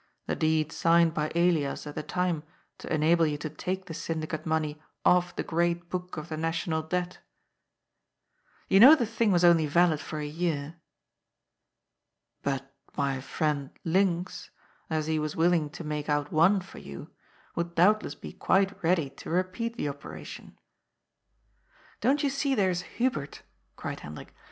[0.01, 2.41] ^^ The deed signed by Elias at the time
[2.79, 6.81] to enable you to take the syndicate money off the Great Book of the National
[6.81, 7.19] Debt.""
[8.67, 10.79] You know the thing was only valid for a year." ^^
[12.41, 14.49] But my friend Linx,
[14.89, 17.11] as he was willing to make out one for you,
[17.55, 20.57] would doubtless be quite ready to repeat the oper ation.""
[22.01, 23.43] Don't you see there is Hubert?"
[23.75, 24.33] cried Hendrik.